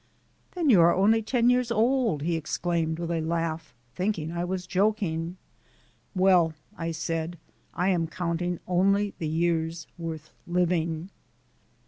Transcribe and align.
"Then 0.55 0.71
you 0.71 0.81
are 0.81 0.95
only 0.95 1.21
ten 1.21 1.47
years 1.51 1.69
old!" 1.71 2.23
he 2.23 2.35
exclaimed 2.35 2.97
with 2.97 3.11
a 3.11 3.21
laugh, 3.21 3.75
thinking 3.93 4.31
I 4.31 4.43
was 4.43 4.65
joking. 4.65 5.37
"Well," 6.15 6.55
I 6.75 6.89
said, 6.89 7.37
"I 7.75 7.89
am 7.89 8.07
counting 8.07 8.59
only 8.65 9.13
the 9.19 9.27
years 9.29 9.85
worth 9.99 10.33
living." 10.47 11.11